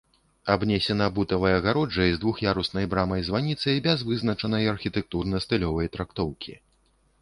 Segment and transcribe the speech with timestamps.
[0.53, 6.53] Абнесена бутавай агароджай з двух'яруснай брамай-званіцай без вызначанай архітэктурна-стылёвай трактоўкі.